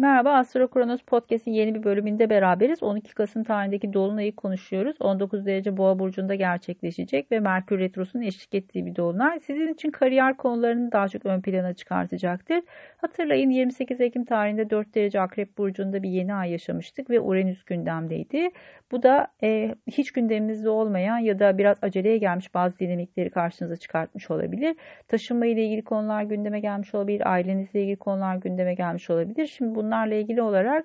[0.00, 2.82] Merhaba Astro Kronos Podcast'in yeni bir bölümünde beraberiz.
[2.82, 4.96] 12 Kasım tarihindeki Dolunay'ı konuşuyoruz.
[5.00, 9.40] 19 derece Boğa burcunda gerçekleşecek ve Merkür Retrosu'nun eşlik ettiği bir dolunay.
[9.40, 12.60] Sizin için kariyer konularını daha çok ön plana çıkartacaktır.
[12.96, 18.50] Hatırlayın 28 Ekim tarihinde 4 derece Akrep burcunda bir yeni ay yaşamıştık ve Uranüs gündemdeydi.
[18.92, 24.30] Bu da e, hiç gündemimizde olmayan ya da biraz aceleye gelmiş bazı dinamikleri karşınıza çıkartmış
[24.30, 24.76] olabilir.
[25.08, 27.32] Taşınma ile ilgili konular gündeme gelmiş olabilir.
[27.32, 29.46] Ailenizle ilgili konular gündeme gelmiş olabilir.
[29.46, 30.84] Şimdi bunlarla ilgili olarak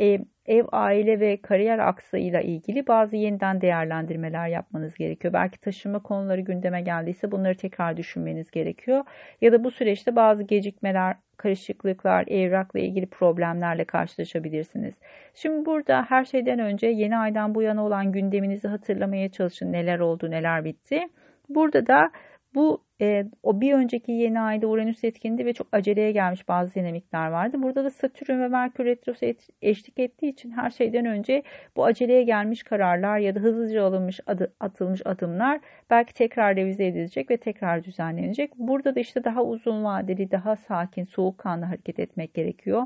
[0.00, 5.34] e, ev, aile ve kariyer aksıyla ilgili bazı yeniden değerlendirmeler yapmanız gerekiyor.
[5.34, 9.04] Belki taşınma konuları gündeme geldiyse bunları tekrar düşünmeniz gerekiyor.
[9.40, 14.94] Ya da bu süreçte bazı gecikmeler, karışıklıklar, evrakla ilgili problemlerle karşılaşabilirsiniz.
[15.34, 19.72] Şimdi burada her şeyden önce yeni aydan bu yana olan gündeminizi hatırlamaya çalışın.
[19.72, 21.08] Neler oldu, neler bitti.
[21.48, 22.10] Burada da
[22.56, 27.28] bu e, o bir önceki yeni ayda Uranüs etkindi ve çok aceleye gelmiş bazı dinamikler
[27.28, 27.62] vardı.
[27.62, 31.42] Burada da Satürn ve Merkür retrosu et, eşlik ettiği için her şeyden önce
[31.76, 37.30] bu aceleye gelmiş kararlar ya da hızlıca alınmış adı, atılmış adımlar belki tekrar revize edilecek
[37.30, 38.56] ve tekrar düzenlenecek.
[38.58, 42.82] Burada da işte daha uzun vadeli, daha sakin, soğukkanlı hareket etmek gerekiyor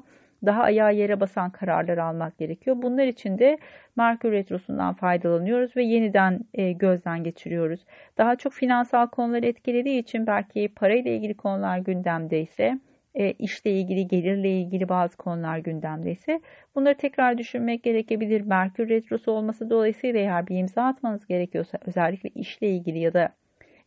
[0.46, 2.76] daha ayağa yere basan kararlar almak gerekiyor.
[2.82, 3.58] Bunlar için de
[3.96, 7.80] Merkür Retrosu'ndan faydalanıyoruz ve yeniden e, gözden geçiriyoruz.
[8.18, 12.78] Daha çok finansal konuları etkilediği için belki parayla ilgili konular gündemdeyse,
[13.14, 16.40] e, işle ilgili, gelirle ilgili bazı konular gündemdeyse
[16.74, 18.40] bunları tekrar düşünmek gerekebilir.
[18.40, 23.32] Merkür Retrosu olması dolayısıyla eğer bir imza atmanız gerekiyorsa özellikle işle ilgili ya da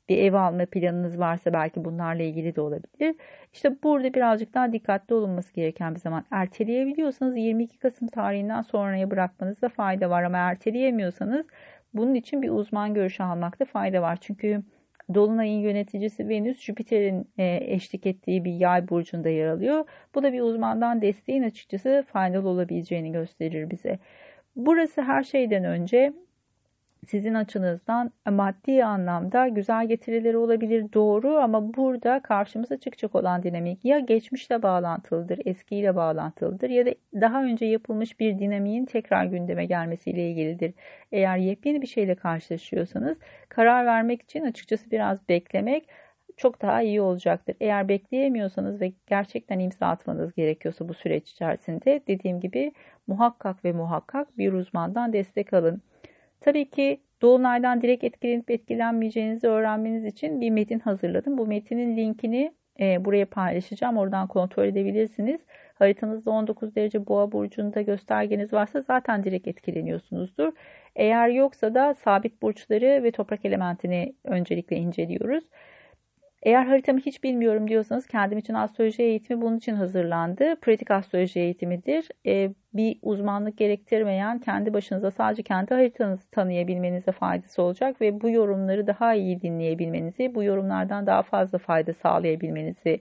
[0.10, 3.16] bir ev alma planınız varsa belki bunlarla ilgili de olabilir.
[3.54, 6.26] İşte burada birazcık daha dikkatli olunması gereken bir zaman.
[6.32, 11.46] Erteleyebiliyorsanız 22 Kasım tarihinden sonraya bırakmanızda fayda var ama erteleyemiyorsanız
[11.94, 14.18] bunun için bir uzman görüşü almakta fayda var.
[14.22, 14.64] Çünkü
[15.14, 19.86] Dolunay'ın yöneticisi Venüs Jüpiter'in e, eşlik ettiği bir yay burcunda yer alıyor.
[20.16, 24.00] Bu da bir uzmandan desteğin açıkçası faydalı olabileceğini gösterir bize.
[24.56, 26.14] Burası her şeyden önce
[27.08, 34.00] sizin açınızdan maddi anlamda güzel getirileri olabilir doğru ama burada karşımıza çıkacak olan dinamik ya
[34.00, 36.90] geçmişle bağlantılıdır, eskiyle bağlantılıdır ya da
[37.22, 40.74] daha önce yapılmış bir dinamiğin tekrar gündeme gelmesiyle ilgilidir.
[41.12, 43.18] Eğer yepyeni bir şeyle karşılaşıyorsanız
[43.50, 45.90] karar vermek için açıkçası biraz beklemek
[46.38, 47.56] çok daha iyi olacaktır.
[47.60, 52.72] Eğer bekleyemiyorsanız ve gerçekten imza atmanız gerekiyorsa bu süreç içerisinde dediğim gibi
[53.08, 55.82] muhakkak ve muhakkak bir uzmandan destek alın.
[56.44, 61.38] Tabii ki Dolunay'dan direkt etkilenip etkilenmeyeceğinizi öğrenmeniz için bir metin hazırladım.
[61.38, 63.98] Bu metinin linkini e, buraya paylaşacağım.
[63.98, 65.42] Oradan kontrol edebilirsiniz.
[65.74, 70.54] Haritanızda 19 derece boğa burcunda göstergeniz varsa zaten direkt etkileniyorsunuzdur.
[70.96, 75.44] Eğer yoksa da sabit burçları ve toprak elementini öncelikle inceliyoruz.
[76.44, 80.56] Eğer haritamı hiç bilmiyorum diyorsanız kendim için astroloji eğitimi bunun için hazırlandı.
[80.62, 82.10] Pratik astroloji eğitimidir.
[82.26, 88.88] Ee, bir uzmanlık gerektirmeyen kendi başınıza sadece kendi haritanızı tanıyabilmenize faydası olacak ve bu yorumları
[88.88, 93.00] daha iyi dinleyebilmenizi, bu yorumlardan daha fazla fayda sağlayabilmenizi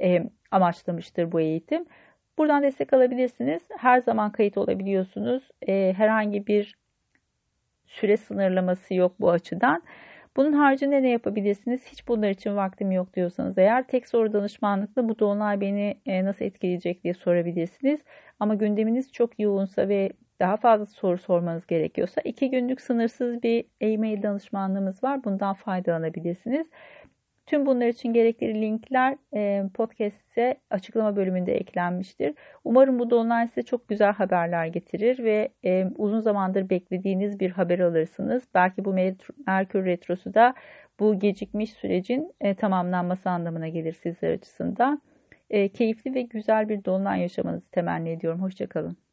[0.00, 1.86] e, amaçlamıştır bu eğitim.
[2.38, 3.62] Buradan destek alabilirsiniz.
[3.78, 5.48] Her zaman kayıt olabiliyorsunuz.
[5.68, 6.74] E, herhangi bir
[7.86, 9.82] süre sınırlaması yok bu açıdan.
[10.36, 11.86] Bunun haricinde ne yapabilirsiniz?
[11.86, 16.44] Hiç bunlar için vaktim yok diyorsanız eğer tek soru danışmanlıkla bu dolunay beni e, nasıl
[16.44, 18.00] etkileyecek diye sorabilirsiniz.
[18.40, 24.22] Ama gündeminiz çok yoğunsa ve daha fazla soru sormanız gerekiyorsa iki günlük sınırsız bir e-mail
[24.22, 25.24] danışmanlığımız var.
[25.24, 26.66] Bundan faydalanabilirsiniz.
[27.54, 32.34] Tüm bunlar için gerekli linkler e, podcast'e açıklama bölümünde eklenmiştir.
[32.64, 37.78] Umarım bu dolunay size çok güzel haberler getirir ve e, uzun zamandır beklediğiniz bir haber
[37.78, 38.44] alırsınız.
[38.54, 38.94] Belki bu
[39.46, 40.54] Merkür Retrosu da
[41.00, 45.02] bu gecikmiş sürecin e, tamamlanması anlamına gelir sizler açısından.
[45.74, 48.42] Keyifli ve güzel bir dolunay yaşamanızı temenni ediyorum.
[48.42, 49.03] Hoşçakalın.